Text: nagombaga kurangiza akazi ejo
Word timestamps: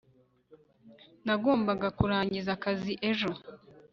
nagombaga 1.25 1.87
kurangiza 1.97 2.49
akazi 2.57 2.91
ejo 3.09 3.31